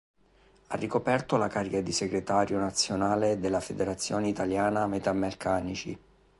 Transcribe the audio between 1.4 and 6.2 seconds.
carica di Segretario nazionale della Federazione Italiana Metalmeccanici.